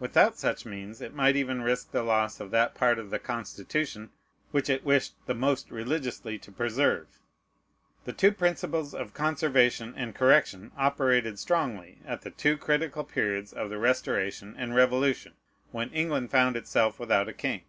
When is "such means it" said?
0.36-1.14